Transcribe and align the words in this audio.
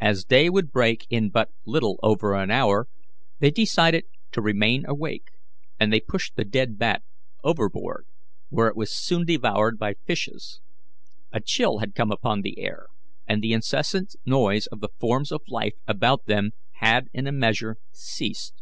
As 0.00 0.24
day 0.24 0.50
would 0.50 0.72
break 0.72 1.06
in 1.10 1.30
but 1.30 1.52
little 1.64 2.00
over 2.02 2.34
an 2.34 2.50
hour, 2.50 2.88
they 3.38 3.52
decided 3.52 4.02
to 4.32 4.42
remain 4.42 4.84
awake, 4.88 5.28
and 5.78 5.92
they 5.92 6.00
pushed 6.00 6.34
the 6.34 6.44
dead 6.44 6.76
bat 6.76 7.04
overboard, 7.44 8.08
where 8.48 8.66
it 8.66 8.74
was 8.74 8.92
soon 8.92 9.24
devoured 9.24 9.78
by 9.78 9.94
fishes. 9.94 10.60
A 11.30 11.38
chill 11.40 11.78
had 11.78 11.94
come 11.94 12.10
upon 12.10 12.40
the 12.40 12.58
air, 12.58 12.88
and 13.28 13.44
the 13.44 13.52
incessant 13.52 14.16
noise 14.26 14.66
of 14.66 14.80
the 14.80 14.90
forms 14.98 15.30
of 15.30 15.42
life 15.46 15.74
about 15.86 16.26
them 16.26 16.50
had 16.78 17.06
in 17.14 17.28
a 17.28 17.32
measure 17.32 17.76
ceased. 17.92 18.60